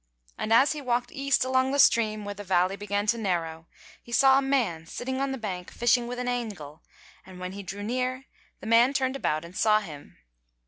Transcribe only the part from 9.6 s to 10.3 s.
him.